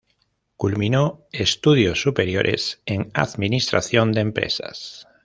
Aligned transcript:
Culminó 0.57 1.27
estudios 1.31 2.01
superiores 2.01 2.81
en 2.87 3.11
Administración 3.13 4.13
de 4.13 4.21
Empresas. 4.21 5.07